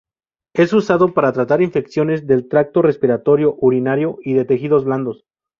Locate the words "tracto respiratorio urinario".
2.47-4.17